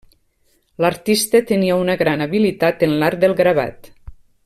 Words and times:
L'artista 0.85 1.41
tenia 1.51 1.77
una 1.83 1.97
gran 2.01 2.27
habilitat 2.27 2.87
en 2.89 2.97
l'art 3.03 3.23
del 3.25 3.37
gravat. 3.43 3.93